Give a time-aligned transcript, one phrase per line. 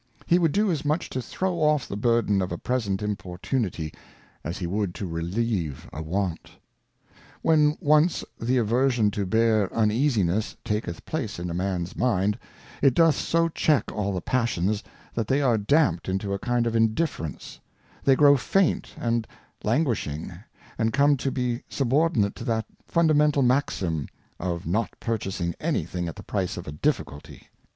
[0.25, 3.93] He would do as much to throw off the burden of a present Im portunity,
[4.43, 6.49] as he would to relieve a want.
[7.43, 12.39] When once the Aversion to bear Uneasiness taketh place in a Man's Mind,
[12.81, 14.83] it doth so check all the Passions,
[15.13, 17.59] that they are dampt into a kind of Indifference;
[18.03, 19.27] they grow faint and
[19.63, 20.33] languishing,
[20.79, 24.07] and come to be subordinate to that fundamental Maxim,
[24.39, 27.49] of not purchasing any thing at the price of a Difficulty.